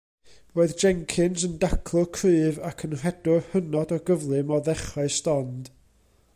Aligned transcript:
Roedd 0.59 0.71
Jenkins 0.83 1.43
yn 1.47 1.59
daclwr 1.63 2.09
cryf 2.19 2.57
ac 2.71 2.83
yn 2.87 2.97
rhedwr 3.03 3.45
hynod 3.53 3.93
o 3.99 4.03
gyflym 4.09 4.55
o 4.57 4.61
ddechrau 4.69 5.15
stond. 5.21 5.75